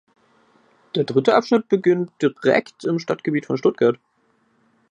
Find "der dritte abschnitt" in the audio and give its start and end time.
0.95-1.69